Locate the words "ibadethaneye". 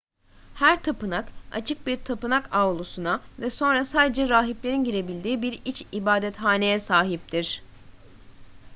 5.91-6.79